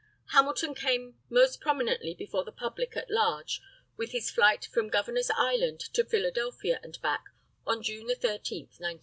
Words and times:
Hamilton 0.31 0.73
came 0.73 1.19
most 1.29 1.61
prominently 1.61 2.15
before 2.15 2.43
the 2.43 2.51
public 2.51 2.97
at 2.97 3.11
large 3.11 3.61
with 3.97 4.13
his 4.13 4.31
flight 4.31 4.65
from 4.65 4.87
Governor's 4.89 5.29
Island 5.29 5.79
to 5.79 6.03
Philadelphia 6.03 6.79
and 6.81 6.99
back, 7.03 7.25
on 7.67 7.83
June 7.83 8.07
13, 8.07 8.29
1910. 8.63 8.99